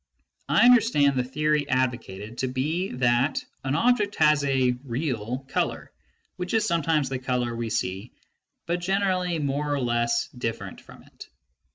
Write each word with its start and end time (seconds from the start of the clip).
I 0.49 0.65
understand 0.65 1.15
the 1.15 1.23
theory 1.23 1.69
advocated 1.69 2.39
to 2.39 2.47
be 2.47 2.89
that 2.93 3.39
an 3.63 3.75
object 3.75 4.15
has 4.15 4.43
a" 4.43 4.71
real" 4.83 5.45
colour, 5.53 5.91
which 6.37 6.55
is 6.55 6.65
sometimes 6.65 7.07
the 7.07 7.19
colour 7.19 7.55
we 7.55 7.69
see, 7.69 8.11
but 8.65 8.77
generally 8.81 9.37
more 9.37 9.71
or 9.71 9.79
less 9.79 10.27
different 10.29 10.81
from 10.81 11.03
it. 11.03 11.27